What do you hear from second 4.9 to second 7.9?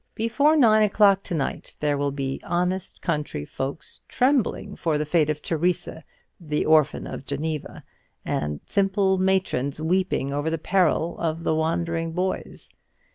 the fate of Theresa, the Orphan of Geneva,